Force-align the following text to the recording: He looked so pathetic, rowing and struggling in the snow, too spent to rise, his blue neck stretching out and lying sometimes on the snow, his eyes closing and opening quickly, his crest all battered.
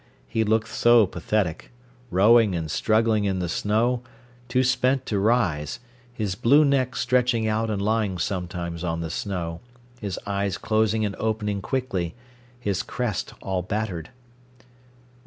He 0.27 0.43
looked 0.43 0.69
so 0.69 1.05
pathetic, 1.05 1.71
rowing 2.09 2.55
and 2.55 2.71
struggling 2.71 3.25
in 3.25 3.37
the 3.37 3.47
snow, 3.47 4.01
too 4.47 4.63
spent 4.63 5.05
to 5.05 5.19
rise, 5.19 5.79
his 6.11 6.33
blue 6.33 6.65
neck 6.65 6.95
stretching 6.95 7.47
out 7.47 7.69
and 7.69 7.79
lying 7.79 8.17
sometimes 8.17 8.83
on 8.83 9.01
the 9.01 9.11
snow, 9.11 9.61
his 9.99 10.19
eyes 10.25 10.57
closing 10.57 11.05
and 11.05 11.15
opening 11.19 11.61
quickly, 11.61 12.15
his 12.59 12.81
crest 12.81 13.35
all 13.43 13.61
battered. 13.61 14.09